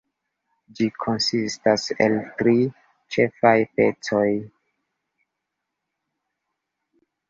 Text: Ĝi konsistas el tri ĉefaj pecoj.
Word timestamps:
Ĝi 0.79 0.87
konsistas 1.03 1.85
el 2.07 2.17
tri 2.41 2.55
ĉefaj 3.17 3.55
pecoj. 3.77 4.27